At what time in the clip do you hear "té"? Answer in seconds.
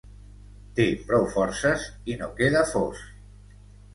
0.77-0.85